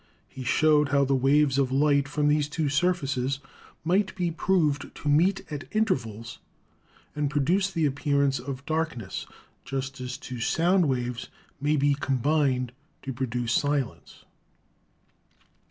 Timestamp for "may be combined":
11.61-12.71